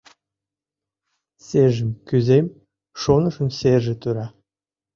Сержым 1.45 1.89
кӱзем, 2.07 2.45
шонышым— 3.01 3.49
серже 3.57 3.93
тура. 4.01 4.27